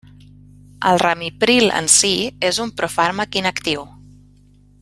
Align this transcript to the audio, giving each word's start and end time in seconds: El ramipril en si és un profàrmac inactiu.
El 0.91 1.01
ramipril 1.03 1.69
en 1.81 1.91
si 1.97 2.13
és 2.51 2.63
un 2.67 2.75
profàrmac 2.81 3.41
inactiu. 3.43 3.89